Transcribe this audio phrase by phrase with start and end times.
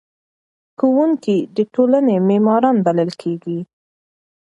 [0.77, 3.59] ښوونکي د ټولنې معماران بلل کیږي.